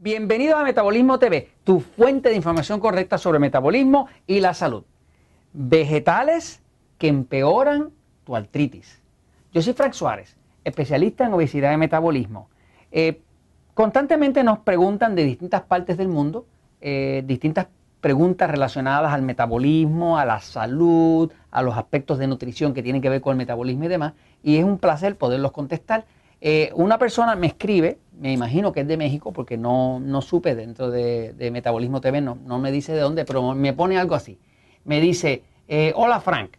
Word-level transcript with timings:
Bienvenido 0.00 0.56
a 0.56 0.62
Metabolismo 0.62 1.18
TV, 1.18 1.50
tu 1.64 1.80
fuente 1.80 2.28
de 2.28 2.36
información 2.36 2.78
correcta 2.78 3.18
sobre 3.18 3.40
metabolismo 3.40 4.06
y 4.28 4.38
la 4.38 4.54
salud. 4.54 4.84
Vegetales 5.52 6.62
que 6.98 7.08
empeoran 7.08 7.90
tu 8.22 8.36
artritis. 8.36 9.02
Yo 9.52 9.60
soy 9.60 9.72
Frank 9.72 9.94
Suárez, 9.94 10.36
especialista 10.62 11.26
en 11.26 11.32
obesidad 11.32 11.72
y 11.72 11.78
metabolismo. 11.78 12.48
Eh, 12.92 13.22
constantemente 13.74 14.44
nos 14.44 14.60
preguntan 14.60 15.16
de 15.16 15.24
distintas 15.24 15.62
partes 15.62 15.96
del 15.96 16.06
mundo, 16.06 16.46
eh, 16.80 17.24
distintas 17.26 17.66
preguntas 18.00 18.48
relacionadas 18.48 19.12
al 19.12 19.22
metabolismo, 19.22 20.16
a 20.16 20.24
la 20.24 20.38
salud, 20.38 21.32
a 21.50 21.60
los 21.60 21.76
aspectos 21.76 22.18
de 22.18 22.28
nutrición 22.28 22.72
que 22.72 22.84
tienen 22.84 23.02
que 23.02 23.08
ver 23.08 23.20
con 23.20 23.32
el 23.32 23.38
metabolismo 23.38 23.86
y 23.86 23.88
demás, 23.88 24.12
y 24.44 24.58
es 24.58 24.64
un 24.64 24.78
placer 24.78 25.16
poderlos 25.16 25.50
contestar. 25.50 26.04
Eh, 26.40 26.70
una 26.74 26.98
persona 26.98 27.34
me 27.34 27.48
escribe, 27.48 27.98
me 28.18 28.32
imagino 28.32 28.72
que 28.72 28.80
es 28.80 28.88
de 28.88 28.96
México, 28.96 29.32
porque 29.32 29.56
no, 29.56 30.00
supe 30.22 30.54
dentro 30.54 30.90
de, 30.90 31.50
Metabolismo 31.52 32.00
TV, 32.00 32.20
no, 32.20 32.38
no, 32.44 32.58
me 32.58 32.70
dice 32.70 32.92
de 32.92 33.00
dónde, 33.00 33.24
pero 33.24 33.54
me 33.54 33.72
pone 33.72 33.98
algo 33.98 34.14
así. 34.14 34.38
Me 34.84 35.00
dice, 35.00 35.42
eh, 35.66 35.92
hola 35.96 36.20
Frank, 36.20 36.52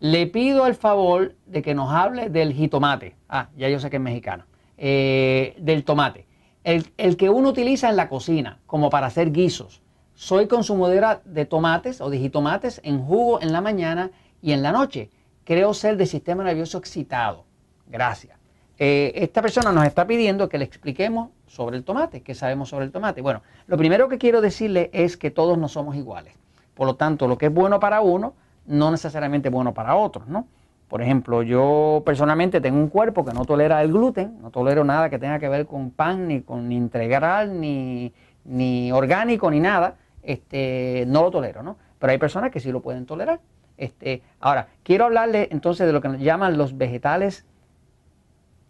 le 0.00 0.26
pido 0.26 0.66
el 0.66 0.74
favor 0.74 1.34
de 1.46 1.62
que 1.62 1.74
nos 1.74 1.90
hable 1.90 2.28
del 2.28 2.52
jitomate. 2.52 3.16
Ah, 3.28 3.48
ya 3.56 3.68
yo 3.68 3.78
sé 3.78 3.88
que 3.88 3.96
es 3.96 4.02
mexicano. 4.02 4.44
Eh, 4.76 5.54
del 5.58 5.84
tomate. 5.84 6.26
El, 6.64 6.86
el, 6.96 7.16
que 7.16 7.30
uno 7.30 7.48
utiliza 7.48 7.88
en 7.88 7.96
la 7.96 8.08
cocina, 8.08 8.60
como 8.66 8.90
para 8.90 9.06
hacer 9.06 9.32
guisos. 9.32 9.82
Soy 10.14 10.46
consumidora 10.46 11.22
de 11.24 11.46
tomates 11.46 12.00
o 12.00 12.10
de 12.10 12.18
jitomates 12.18 12.80
en 12.84 13.02
jugo 13.02 13.40
en 13.40 13.52
la 13.52 13.60
mañana 13.60 14.10
y 14.40 14.52
en 14.52 14.62
la 14.62 14.72
noche. 14.72 15.10
Creo 15.44 15.74
ser 15.74 15.96
de 15.96 16.06
sistema 16.06 16.44
nervioso 16.44 16.78
excitado. 16.78 17.44
Gracias. 17.88 18.41
Eh, 18.84 19.22
esta 19.22 19.40
persona 19.42 19.70
nos 19.70 19.86
está 19.86 20.08
pidiendo 20.08 20.48
que 20.48 20.58
le 20.58 20.64
expliquemos 20.64 21.30
sobre 21.46 21.76
el 21.76 21.84
tomate, 21.84 22.22
qué 22.22 22.34
sabemos 22.34 22.68
sobre 22.68 22.84
el 22.84 22.90
tomate. 22.90 23.22
Bueno, 23.22 23.42
lo 23.68 23.76
primero 23.76 24.08
que 24.08 24.18
quiero 24.18 24.40
decirle 24.40 24.90
es 24.92 25.16
que 25.16 25.30
todos 25.30 25.56
no 25.56 25.68
somos 25.68 25.94
iguales. 25.94 26.34
Por 26.74 26.88
lo 26.88 26.96
tanto, 26.96 27.28
lo 27.28 27.38
que 27.38 27.46
es 27.46 27.54
bueno 27.54 27.78
para 27.78 28.00
uno, 28.00 28.34
no 28.66 28.90
necesariamente 28.90 29.50
es 29.50 29.54
bueno 29.54 29.72
para 29.72 29.94
otros, 29.94 30.26
¿no? 30.26 30.48
Por 30.88 31.00
ejemplo, 31.00 31.44
yo 31.44 32.02
personalmente 32.04 32.60
tengo 32.60 32.76
un 32.76 32.88
cuerpo 32.88 33.24
que 33.24 33.32
no 33.32 33.44
tolera 33.44 33.80
el 33.82 33.92
gluten, 33.92 34.40
no 34.42 34.50
tolero 34.50 34.82
nada 34.82 35.08
que 35.08 35.20
tenga 35.20 35.38
que 35.38 35.48
ver 35.48 35.64
con 35.66 35.92
pan, 35.92 36.26
ni 36.26 36.40
con 36.40 36.72
integral, 36.72 37.60
ni, 37.60 38.12
ni 38.44 38.90
orgánico, 38.90 39.48
ni 39.48 39.60
nada. 39.60 39.94
Este, 40.24 41.04
no 41.06 41.22
lo 41.22 41.30
tolero, 41.30 41.62
¿no? 41.62 41.76
Pero 42.00 42.10
hay 42.10 42.18
personas 42.18 42.50
que 42.50 42.58
sí 42.58 42.72
lo 42.72 42.80
pueden 42.80 43.06
tolerar. 43.06 43.38
Este, 43.76 44.22
ahora, 44.40 44.66
quiero 44.82 45.04
hablarle 45.04 45.46
entonces 45.52 45.86
de 45.86 45.92
lo 45.92 46.00
que 46.00 46.18
llaman 46.18 46.58
los 46.58 46.76
vegetales 46.76 47.46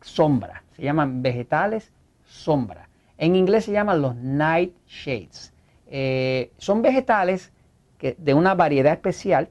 sombra. 0.02 0.64
Se 0.76 0.82
llaman 0.82 1.22
vegetales 1.22 1.92
sombra. 2.24 2.88
En 3.18 3.36
inglés 3.36 3.64
se 3.64 3.72
llaman 3.72 4.02
los 4.02 4.16
nightshades. 4.16 5.52
Eh, 5.86 6.52
son 6.58 6.82
vegetales 6.82 7.52
de 8.00 8.34
una 8.34 8.54
variedad 8.54 8.92
especial 8.92 9.48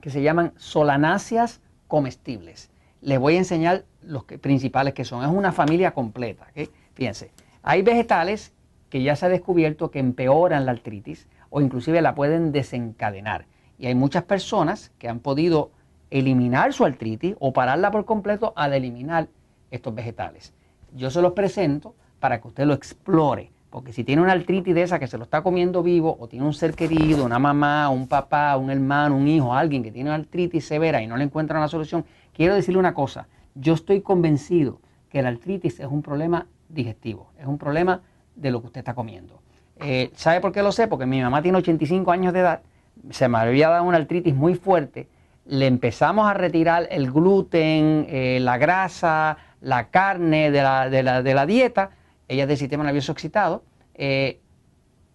que 0.00 0.10
se 0.10 0.22
llaman 0.22 0.52
solanáceas 0.56 1.60
comestibles. 1.88 2.70
Les 3.00 3.18
voy 3.18 3.36
a 3.36 3.38
enseñar 3.38 3.84
los 4.02 4.24
principales 4.24 4.94
que 4.94 5.04
son. 5.04 5.24
Es 5.24 5.30
una 5.30 5.52
familia 5.52 5.92
completa. 5.92 6.46
Fíjense, 6.94 7.30
hay 7.62 7.82
vegetales 7.82 8.52
que 8.90 9.02
ya 9.02 9.16
se 9.16 9.26
ha 9.26 9.28
descubierto 9.28 9.90
que 9.90 9.98
empeoran 9.98 10.66
la 10.66 10.72
artritis 10.72 11.28
o 11.50 11.60
inclusive 11.60 12.02
la 12.02 12.14
pueden 12.14 12.52
desencadenar. 12.52 13.46
Y 13.78 13.86
hay 13.86 13.94
muchas 13.94 14.24
personas 14.24 14.92
que 14.98 15.08
han 15.08 15.20
podido 15.20 15.70
eliminar 16.10 16.72
su 16.72 16.84
artritis 16.84 17.36
o 17.38 17.52
pararla 17.52 17.90
por 17.90 18.04
completo 18.04 18.52
al 18.56 18.72
eliminar 18.72 19.28
estos 19.76 19.94
vegetales. 19.94 20.52
Yo 20.94 21.10
se 21.10 21.22
los 21.22 21.32
presento 21.32 21.94
para 22.20 22.40
que 22.40 22.48
usted 22.48 22.64
lo 22.64 22.74
explore, 22.74 23.50
porque 23.70 23.92
si 23.92 24.04
tiene 24.04 24.22
una 24.22 24.32
artritis 24.32 24.74
de 24.74 24.82
esa 24.82 24.98
que 24.98 25.06
se 25.06 25.18
lo 25.18 25.24
está 25.24 25.42
comiendo 25.42 25.82
vivo, 25.82 26.16
o 26.18 26.28
tiene 26.28 26.46
un 26.46 26.54
ser 26.54 26.74
querido, 26.74 27.24
una 27.24 27.38
mamá, 27.38 27.88
un 27.90 28.08
papá, 28.08 28.56
un 28.56 28.70
hermano, 28.70 29.16
un 29.16 29.28
hijo, 29.28 29.54
alguien 29.54 29.82
que 29.82 29.92
tiene 29.92 30.10
una 30.10 30.16
artritis 30.16 30.64
severa 30.64 31.02
y 31.02 31.06
no 31.06 31.16
le 31.16 31.24
encuentra 31.24 31.58
una 31.58 31.68
solución, 31.68 32.04
quiero 32.32 32.54
decirle 32.54 32.78
una 32.78 32.94
cosa, 32.94 33.28
yo 33.54 33.74
estoy 33.74 34.00
convencido 34.00 34.80
que 35.10 35.22
la 35.22 35.28
artritis 35.28 35.80
es 35.80 35.86
un 35.86 36.02
problema 36.02 36.46
digestivo, 36.68 37.30
es 37.38 37.46
un 37.46 37.58
problema 37.58 38.02
de 38.34 38.50
lo 38.50 38.60
que 38.60 38.66
usted 38.68 38.78
está 38.80 38.94
comiendo. 38.94 39.40
Eh, 39.78 40.10
¿Sabe 40.14 40.40
por 40.40 40.52
qué 40.52 40.62
lo 40.62 40.72
sé? 40.72 40.88
Porque 40.88 41.06
mi 41.06 41.20
mamá 41.20 41.42
tiene 41.42 41.58
85 41.58 42.10
años 42.10 42.32
de 42.32 42.40
edad, 42.40 42.62
se 43.10 43.28
me 43.28 43.38
había 43.38 43.68
dado 43.68 43.84
una 43.84 43.98
artritis 43.98 44.34
muy 44.34 44.54
fuerte, 44.54 45.08
le 45.44 45.66
empezamos 45.66 46.28
a 46.28 46.34
retirar 46.34 46.88
el 46.90 47.12
gluten, 47.12 48.06
eh, 48.08 48.38
la 48.40 48.58
grasa, 48.58 49.36
la 49.60 49.88
carne 49.88 50.50
de 50.50 50.62
la, 50.62 50.88
de 50.90 51.02
la, 51.02 51.22
de 51.22 51.34
la 51.34 51.46
dieta, 51.46 51.90
ella 52.28 52.42
es 52.42 52.48
del 52.48 52.58
sistema 52.58 52.84
nervioso 52.84 53.12
excitado, 53.12 53.64
eh, 53.94 54.40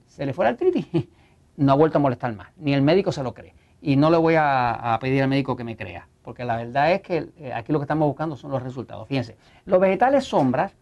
se 0.08 0.26
le 0.26 0.34
fue 0.34 0.46
la 0.46 0.52
artritis, 0.52 0.88
no 1.58 1.72
ha 1.72 1.76
vuelto 1.76 1.98
a 1.98 2.02
molestar 2.02 2.34
más, 2.36 2.50
ni 2.58 2.74
el 2.74 2.82
médico 2.82 3.12
se 3.12 3.24
lo 3.24 3.34
cree. 3.34 3.54
Y 3.82 3.96
no 3.96 4.12
le 4.12 4.18
voy 4.18 4.36
a, 4.38 4.98
pedir 5.02 5.24
al 5.24 5.30
médico 5.30 5.56
que 5.56 5.64
me 5.64 5.76
crea, 5.76 6.08
porque 6.22 6.46
la 6.46 6.56
verdad 6.56 6.92
es 6.92 7.02
que 7.02 7.30
eh, 7.38 7.52
aquí 7.54 7.74
lo 7.74 7.80
que 7.80 7.86
estamos 7.86 8.08
buscando 8.08 8.36
son 8.36 8.52
los 8.52 8.62
resultados. 8.62 9.08
Fíjense, 9.08 9.38
los 9.66 9.80
vegetales 9.80 10.26
sombras 10.26 10.74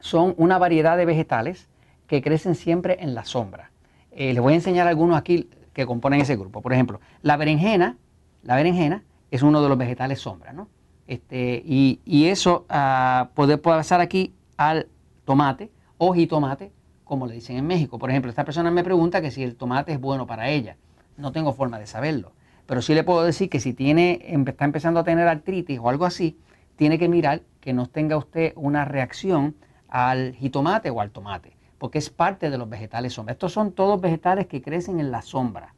son 0.00 0.34
una 0.36 0.58
variedad 0.58 0.96
de 0.96 1.04
vegetales 1.04 1.68
que 2.08 2.20
crecen 2.20 2.56
siempre 2.56 2.98
en 3.00 3.14
la 3.14 3.24
sombra. 3.24 3.70
Eh, 4.10 4.32
les 4.32 4.42
voy 4.42 4.54
a 4.54 4.56
enseñar 4.56 4.88
algunos 4.88 5.16
aquí 5.16 5.48
que 5.72 5.86
componen 5.86 6.20
ese 6.20 6.36
grupo. 6.36 6.62
Por 6.62 6.72
ejemplo, 6.72 7.00
la 7.22 7.36
berenjena, 7.36 7.96
la 8.42 8.56
berenjena 8.56 9.04
es 9.30 9.42
uno 9.42 9.62
de 9.62 9.68
los 9.68 9.78
vegetales 9.78 10.20
sombra, 10.20 10.52
¿no? 10.52 10.68
Este, 11.06 11.62
y, 11.64 12.00
eso 12.26 12.66
uh, 12.70 13.26
puede 13.34 13.58
pasar 13.58 14.00
aquí 14.00 14.34
al 14.56 14.88
tomate 15.24 15.70
o 15.98 16.14
jitomate, 16.14 16.72
como 17.04 17.26
le 17.26 17.34
dicen 17.34 17.56
en 17.56 17.66
México. 17.66 17.98
Por 17.98 18.10
ejemplo, 18.10 18.30
esta 18.30 18.44
persona 18.44 18.70
me 18.70 18.84
pregunta 18.84 19.20
que 19.20 19.30
si 19.30 19.42
el 19.42 19.56
tomate 19.56 19.92
es 19.92 20.00
bueno 20.00 20.26
para 20.26 20.48
ella. 20.48 20.76
No 21.16 21.32
tengo 21.32 21.52
forma 21.52 21.78
de 21.78 21.86
saberlo. 21.86 22.32
Pero 22.66 22.80
sí 22.80 22.94
le 22.94 23.04
puedo 23.04 23.22
decir 23.24 23.50
que 23.50 23.60
si 23.60 23.74
tiene, 23.74 24.20
está 24.46 24.64
empezando 24.64 25.00
a 25.00 25.04
tener 25.04 25.28
artritis 25.28 25.78
o 25.78 25.88
algo 25.88 26.06
así, 26.06 26.38
tiene 26.76 26.98
que 26.98 27.08
mirar 27.08 27.42
que 27.60 27.72
no 27.72 27.86
tenga 27.86 28.16
usted 28.16 28.52
una 28.56 28.84
reacción 28.84 29.54
al 29.88 30.34
jitomate 30.34 30.90
o 30.90 31.00
al 31.00 31.10
tomate, 31.10 31.56
porque 31.78 31.98
es 31.98 32.10
parte 32.10 32.50
de 32.50 32.58
los 32.58 32.68
vegetales 32.68 33.12
sombra. 33.12 33.32
Estos 33.32 33.52
son 33.52 33.72
todos 33.72 34.00
vegetales 34.00 34.46
que 34.46 34.62
crecen 34.62 34.98
en 34.98 35.10
la 35.10 35.22
sombra. 35.22 35.74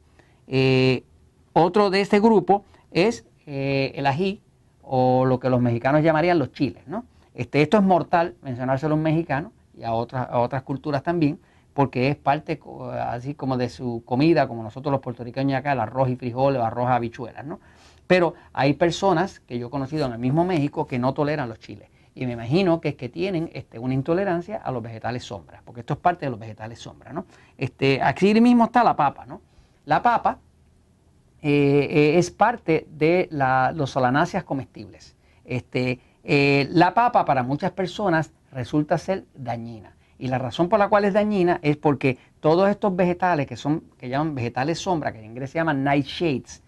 Eh, 0.46 1.04
otro 1.52 1.90
de 1.90 2.00
este 2.00 2.20
grupo 2.20 2.64
es 2.92 3.26
eh, 3.46 3.92
el 3.96 4.06
ají, 4.06 4.40
o 4.86 5.24
lo 5.24 5.40
que 5.40 5.50
los 5.50 5.60
mexicanos 5.60 6.02
llamarían 6.02 6.38
los 6.38 6.52
chiles. 6.52 6.86
¿no? 6.86 7.04
Este, 7.34 7.60
esto 7.60 7.76
es 7.76 7.82
mortal, 7.82 8.36
mencionárselo 8.42 8.94
a 8.94 8.96
un 8.96 9.02
mexicano 9.02 9.52
y 9.76 9.82
a 9.82 9.92
otras, 9.92 10.28
a 10.30 10.38
otras 10.38 10.62
culturas 10.62 11.02
también, 11.02 11.40
porque 11.74 12.08
es 12.08 12.16
parte 12.16 12.58
así 13.00 13.34
como 13.34 13.56
de 13.56 13.68
su 13.68 14.02
comida, 14.06 14.48
como 14.48 14.62
nosotros 14.62 14.92
los 14.92 15.00
puertorriqueños 15.00 15.58
acá, 15.58 15.72
el 15.72 15.80
arroz 15.80 16.08
y 16.08 16.16
frijoles 16.16 16.62
arroz 16.62 16.88
habichuelas. 16.88 17.44
¿no? 17.44 17.60
Pero 18.06 18.34
hay 18.52 18.74
personas 18.74 19.40
que 19.40 19.58
yo 19.58 19.66
he 19.66 19.70
conocido 19.70 20.06
en 20.06 20.12
el 20.12 20.18
mismo 20.18 20.44
México 20.44 20.86
que 20.86 20.98
no 20.98 21.12
toleran 21.12 21.48
los 21.48 21.58
chiles. 21.58 21.90
Y 22.14 22.24
me 22.24 22.32
imagino 22.32 22.80
que 22.80 22.90
es 22.90 22.94
que 22.94 23.10
tienen 23.10 23.50
este, 23.52 23.78
una 23.78 23.92
intolerancia 23.92 24.56
a 24.56 24.70
los 24.70 24.82
vegetales 24.82 25.22
sombra, 25.22 25.60
porque 25.64 25.80
esto 25.80 25.94
es 25.94 26.00
parte 26.00 26.24
de 26.24 26.30
los 26.30 26.40
vegetales 26.40 26.78
sombra. 26.78 27.12
¿no? 27.12 27.26
Este, 27.58 28.00
aquí 28.00 28.40
mismo 28.40 28.64
está 28.64 28.82
la 28.82 28.96
papa. 28.96 29.26
¿no? 29.26 29.42
La 29.84 30.00
papa 30.00 30.38
eh, 31.42 31.88
eh, 31.90 32.18
es 32.18 32.30
parte 32.30 32.86
de 32.90 33.28
los 33.74 33.90
solanáceas 33.90 34.44
comestibles. 34.44 35.16
Este, 35.44 36.00
eh, 36.24 36.68
la 36.70 36.94
papa 36.94 37.24
para 37.24 37.42
muchas 37.42 37.72
personas 37.72 38.32
resulta 38.52 38.98
ser 38.98 39.24
dañina. 39.34 39.96
Y 40.18 40.28
la 40.28 40.38
razón 40.38 40.68
por 40.68 40.78
la 40.78 40.88
cual 40.88 41.04
es 41.04 41.12
dañina 41.12 41.60
es 41.62 41.76
porque 41.76 42.18
todos 42.40 42.70
estos 42.70 42.96
vegetales 42.96 43.46
que 43.46 43.56
son, 43.56 43.84
que 43.98 44.08
llaman 44.08 44.34
vegetales 44.34 44.78
sombra, 44.78 45.12
que 45.12 45.18
en 45.18 45.26
inglés 45.26 45.50
se 45.50 45.58
llaman 45.58 45.84
nightshades, 45.84 46.62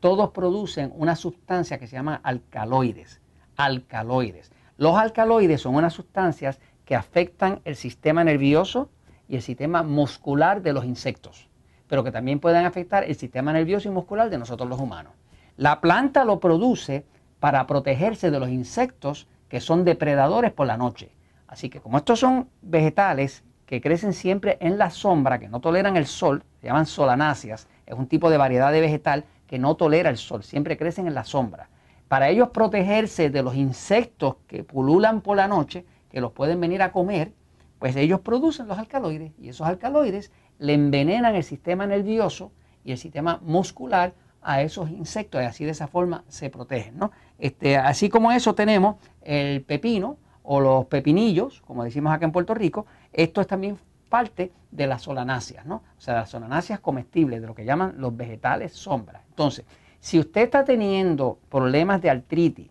todos 0.00 0.30
producen 0.30 0.92
una 0.96 1.14
sustancia 1.14 1.78
que 1.78 1.86
se 1.86 1.94
llama 1.94 2.20
alcaloides. 2.24 3.20
Alcaloides. 3.56 4.50
Los 4.76 4.96
alcaloides 4.96 5.60
son 5.60 5.76
unas 5.76 5.92
sustancias 5.92 6.58
que 6.84 6.96
afectan 6.96 7.60
el 7.64 7.76
sistema 7.76 8.24
nervioso 8.24 8.90
y 9.28 9.36
el 9.36 9.42
sistema 9.42 9.84
muscular 9.84 10.60
de 10.62 10.72
los 10.72 10.84
insectos 10.84 11.47
pero 11.88 12.04
que 12.04 12.12
también 12.12 12.38
pueden 12.38 12.64
afectar 12.64 13.04
el 13.04 13.16
sistema 13.16 13.52
nervioso 13.52 13.88
y 13.88 13.92
muscular 13.92 14.30
de 14.30 14.38
nosotros 14.38 14.68
los 14.68 14.80
humanos. 14.80 15.12
La 15.56 15.80
planta 15.80 16.24
lo 16.24 16.38
produce 16.38 17.04
para 17.40 17.66
protegerse 17.66 18.30
de 18.30 18.38
los 18.38 18.48
insectos 18.48 19.26
que 19.48 19.60
son 19.60 19.84
depredadores 19.84 20.52
por 20.52 20.66
la 20.66 20.76
noche. 20.76 21.10
Así 21.46 21.70
que 21.70 21.80
como 21.80 21.98
estos 21.98 22.20
son 22.20 22.48
vegetales 22.62 23.42
que 23.66 23.80
crecen 23.80 24.12
siempre 24.12 24.58
en 24.60 24.78
la 24.78 24.90
sombra, 24.90 25.38
que 25.38 25.48
no 25.48 25.60
toleran 25.60 25.96
el 25.96 26.06
sol, 26.06 26.42
se 26.60 26.66
llaman 26.66 26.86
solanáceas, 26.86 27.68
es 27.86 27.94
un 27.94 28.06
tipo 28.06 28.30
de 28.30 28.36
variedad 28.36 28.72
de 28.72 28.80
vegetal 28.80 29.24
que 29.46 29.58
no 29.58 29.76
tolera 29.76 30.10
el 30.10 30.18
sol, 30.18 30.42
siempre 30.42 30.76
crecen 30.76 31.06
en 31.06 31.14
la 31.14 31.24
sombra. 31.24 31.68
Para 32.08 32.28
ellos 32.28 32.50
protegerse 32.50 33.30
de 33.30 33.42
los 33.42 33.54
insectos 33.54 34.36
que 34.46 34.64
pululan 34.64 35.20
por 35.20 35.36
la 35.36 35.48
noche, 35.48 35.84
que 36.10 36.20
los 36.20 36.32
pueden 36.32 36.60
venir 36.60 36.82
a 36.82 36.92
comer, 36.92 37.32
pues 37.78 37.94
ellos 37.96 38.20
producen 38.20 38.66
los 38.66 38.78
alcaloides 38.78 39.32
y 39.38 39.50
esos 39.50 39.66
alcaloides 39.66 40.32
le 40.58 40.74
envenenan 40.74 41.34
el 41.34 41.44
sistema 41.44 41.86
nervioso 41.86 42.52
y 42.84 42.92
el 42.92 42.98
sistema 42.98 43.40
muscular 43.42 44.14
a 44.42 44.62
esos 44.62 44.90
insectos 44.90 45.42
y 45.42 45.44
así 45.44 45.64
de 45.64 45.72
esa 45.72 45.88
forma 45.88 46.24
se 46.28 46.50
protegen. 46.50 46.98
¿no? 46.98 47.10
Este, 47.38 47.76
así 47.76 48.08
como 48.08 48.32
eso 48.32 48.54
tenemos 48.54 48.96
el 49.22 49.62
pepino 49.62 50.16
o 50.42 50.60
los 50.60 50.86
pepinillos, 50.86 51.60
como 51.62 51.84
decimos 51.84 52.12
acá 52.12 52.24
en 52.24 52.32
Puerto 52.32 52.54
Rico, 52.54 52.86
esto 53.12 53.40
es 53.40 53.46
también 53.46 53.76
parte 54.08 54.52
de 54.70 54.86
las 54.86 55.02
solanáceas, 55.02 55.66
¿no? 55.66 55.82
O 55.98 56.00
sea, 56.00 56.14
las 56.14 56.30
solanáceas 56.30 56.80
comestibles, 56.80 57.42
de 57.42 57.46
lo 57.46 57.54
que 57.54 57.66
llaman 57.66 57.94
los 57.98 58.16
vegetales 58.16 58.72
sombra. 58.72 59.22
Entonces, 59.28 59.66
si 60.00 60.18
usted 60.18 60.42
está 60.42 60.64
teniendo 60.64 61.38
problemas 61.50 62.00
de 62.00 62.08
artritis, 62.08 62.70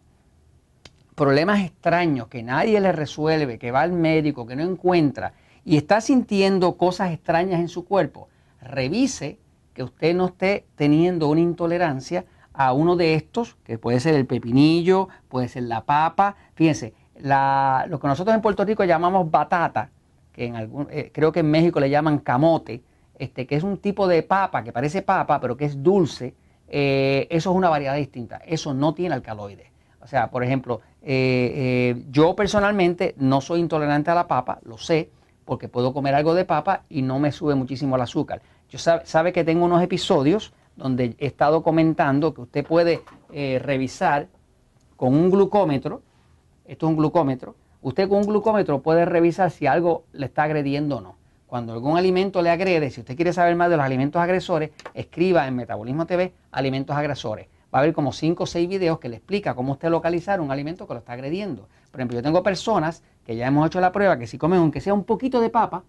problemas 1.13 1.59
extraños 1.61 2.27
que 2.27 2.43
nadie 2.43 2.79
le 2.79 2.91
resuelve, 2.91 3.59
que 3.59 3.71
va 3.71 3.81
al 3.81 3.91
médico, 3.91 4.45
que 4.47 4.55
no 4.55 4.63
encuentra 4.63 5.33
y 5.67 5.75
está 5.75 5.99
sintiendo 5.99 6.77
cosas 6.77 7.11
extrañas 7.11 7.59
en 7.59 7.67
su 7.67 7.83
cuerpo, 7.83 8.29
revise 8.61 9.37
que 9.73 9.83
usted 9.83 10.15
no 10.15 10.27
esté 10.27 10.65
teniendo 10.77 11.27
una 11.27 11.41
intolerancia 11.41 12.23
a 12.53 12.71
uno 12.71 12.95
de 12.95 13.15
estos, 13.15 13.57
que 13.65 13.77
puede 13.77 13.99
ser 13.99 14.15
el 14.15 14.25
pepinillo, 14.25 15.09
puede 15.27 15.49
ser 15.49 15.63
la 15.63 15.83
papa. 15.83 16.37
Fíjense, 16.55 16.93
lo 17.17 17.99
que 17.99 18.07
nosotros 18.07 18.33
en 18.33 18.41
Puerto 18.41 18.63
Rico 18.63 18.85
llamamos 18.85 19.29
batata, 19.29 19.89
que 20.31 20.45
en 20.45 20.55
algún, 20.55 20.87
eh, 20.89 21.11
creo 21.13 21.33
que 21.33 21.41
en 21.41 21.51
México 21.51 21.81
le 21.81 21.89
llaman 21.89 22.19
camote, 22.19 22.81
este, 23.19 23.45
que 23.45 23.57
es 23.57 23.63
un 23.63 23.75
tipo 23.79 24.07
de 24.07 24.23
papa 24.23 24.63
que 24.63 24.71
parece 24.71 25.01
papa, 25.01 25.41
pero 25.41 25.57
que 25.57 25.65
es 25.65 25.83
dulce, 25.83 26.33
eh, 26.69 27.27
eso 27.29 27.51
es 27.51 27.55
una 27.57 27.67
variedad 27.67 27.97
distinta. 27.97 28.37
Eso 28.45 28.73
no 28.73 28.93
tiene 28.93 29.15
alcaloides. 29.15 29.67
O 29.99 30.07
sea, 30.07 30.31
por 30.31 30.45
ejemplo, 30.45 30.79
eh, 31.01 32.05
yo 32.09 32.37
personalmente 32.37 33.15
no 33.17 33.41
soy 33.41 33.59
intolerante 33.59 34.11
a 34.11 34.15
la 34.15 34.27
papa, 34.27 34.59
lo 34.63 34.77
sé, 34.77 35.11
porque 35.47 35.69
puedo 35.69 35.93
comer 35.93 36.13
algo 36.13 36.35
de 36.35 36.45
papa 36.45 36.83
y 36.89 37.01
no 37.01 37.17
me 37.17 37.31
sube 37.31 37.55
muchísimo 37.55 37.95
el 37.95 38.01
azúcar. 38.03 38.41
Yo 38.69 38.77
sabe, 38.77 39.31
que 39.31 39.45
tengo 39.45 39.65
unos 39.65 39.81
episodios 39.81 40.53
donde 40.75 41.15
he 41.17 41.25
estado 41.25 41.63
comentando 41.63 42.33
que 42.33 42.41
usted 42.41 42.65
puede 42.65 43.01
eh, 43.31 43.57
revisar 43.63 44.27
con 44.97 45.15
un 45.15 45.31
glucómetro, 45.31 46.01
esto 46.65 46.85
es 46.85 46.89
un 46.89 46.97
glucómetro, 46.97 47.55
usted 47.81 48.09
con 48.09 48.19
un 48.19 48.25
glucómetro 48.25 48.81
puede 48.81 49.05
revisar 49.05 49.49
si 49.49 49.65
algo 49.65 50.03
le 50.11 50.25
está 50.25 50.43
agrediendo 50.43 50.97
o 50.97 51.01
no. 51.01 51.15
Cuando 51.47 51.71
algún 51.71 51.97
alimento 51.97 52.41
le 52.41 52.49
agrede, 52.49 52.91
si 52.91 52.99
usted 52.99 53.15
quiere 53.15 53.31
saber 53.31 53.55
más 53.55 53.69
de 53.69 53.77
los 53.77 53.85
alimentos 53.85 54.21
agresores, 54.21 54.71
escriba 54.93 55.47
en 55.47 55.55
Metabolismo 55.55 56.05
TV 56.05 56.33
alimentos 56.51 56.93
agresores. 56.93 57.47
Va 57.73 57.79
a 57.79 57.81
haber 57.83 57.93
como 57.93 58.11
5 58.11 58.43
o 58.43 58.45
6 58.45 58.67
videos 58.67 58.99
que 58.99 59.07
le 59.07 59.15
explica 59.15 59.55
cómo 59.55 59.73
usted 59.73 59.89
localizar 59.89 60.41
un 60.41 60.51
alimento 60.51 60.85
que 60.85 60.93
lo 60.93 60.99
está 60.99 61.13
agrediendo. 61.13 61.69
Por 61.89 62.01
ejemplo, 62.01 62.17
yo 62.17 62.23
tengo 62.23 62.43
personas 62.43 63.01
que 63.27 63.35
ya 63.35 63.45
hemos 63.45 63.67
hecho 63.67 63.81
la 63.81 63.91
prueba 63.91 64.17
que 64.17 64.25
si 64.25 64.37
comen 64.37 64.59
aunque 64.59 64.79
sea 64.79 64.93
un 64.93 65.03
poquito 65.03 65.41
de 65.41 65.49
papa, 65.49 65.83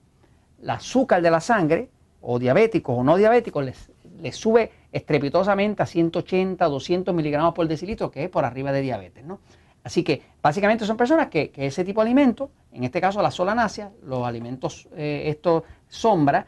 el 0.61 0.71
azúcar 0.71 1.23
de 1.23 1.31
la 1.31 1.41
sangre 1.41 1.89
o 2.21 2.41
diabéticos 2.41 2.99
o 2.99 3.05
no 3.05 3.17
diabéticos, 3.17 3.65
les, 3.65 4.35
sube 4.35 4.73
estrepitosamente 4.91 5.81
a 5.81 5.87
180, 5.87 6.67
200 6.67 7.15
miligramos 7.15 7.55
por 7.55 7.69
decilitro, 7.69 8.11
que 8.11 8.25
es 8.25 8.29
por 8.29 8.45
arriba 8.45 8.73
de 8.73 8.81
diabetes. 8.81 9.25
¿no? 9.25 9.39
Así 9.85 10.03
que 10.03 10.21
básicamente 10.43 10.85
son 10.85 10.97
personas 10.97 11.29
que, 11.29 11.53
ese 11.55 11.85
tipo 11.85 12.01
de 12.01 12.09
alimentos, 12.09 12.51
en 12.73 12.83
este 12.83 13.01
caso 13.01 13.23
la 13.23 13.31
solanácea, 13.31 13.93
los 14.03 14.27
alimentos, 14.27 14.89
eh, 14.97 15.23
estos 15.27 15.63
sombra, 15.87 16.45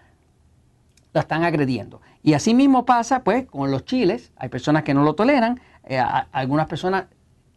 la 1.12 1.20
están 1.20 1.44
agrediendo. 1.44 2.00
Y 2.25 2.32
así 2.32 2.52
mismo 2.52 2.84
pasa 2.84 3.22
pues 3.22 3.46
con 3.46 3.70
los 3.70 3.84
chiles, 3.84 4.32
hay 4.34 4.48
personas 4.48 4.82
que 4.82 4.92
no 4.92 5.04
lo 5.04 5.14
toleran, 5.14 5.60
eh, 5.84 6.02
algunas 6.32 6.66
personas 6.66 7.04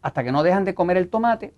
hasta 0.04 0.24
que 0.24 0.32
no 0.32 0.44
dejan 0.44 0.66
de 0.66 0.76
comer 0.76 0.98
el 0.98 1.10
tomate 1.10 1.54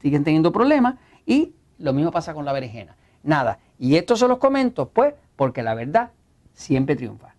siguen 0.00 0.24
teniendo 0.24 0.50
problemas 0.50 0.96
y 1.30 1.54
lo 1.78 1.92
mismo 1.92 2.10
pasa 2.10 2.34
con 2.34 2.44
la 2.44 2.52
berenjena. 2.52 2.96
Nada, 3.22 3.60
y 3.78 3.94
esto 3.94 4.16
se 4.16 4.26
los 4.26 4.38
comento 4.38 4.88
pues 4.88 5.14
porque 5.36 5.62
la 5.62 5.74
verdad 5.74 6.10
siempre 6.54 6.96
triunfa. 6.96 7.34